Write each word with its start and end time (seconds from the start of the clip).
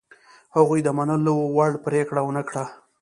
هغوی 0.55 0.79
د 0.83 0.89
منلو 0.97 1.35
وړ 1.55 1.71
پرېکړه 1.85 2.21
ونه 2.23 2.43
کړه. 2.49 2.65